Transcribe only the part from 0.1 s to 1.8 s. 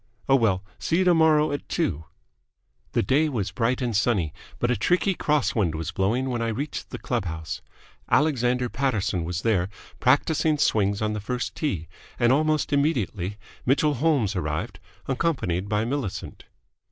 Oh, well! See you tomorrow at